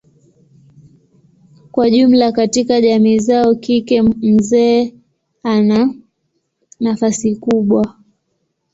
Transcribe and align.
Kwa 1.71 1.89
jumla 1.89 2.31
katika 2.31 2.81
jamii 2.81 3.19
zao 3.19 3.55
kike 3.55 4.01
mzee 4.01 4.93
ana 5.43 5.93
nafasi 6.79 7.35
kubwa. 7.35 7.97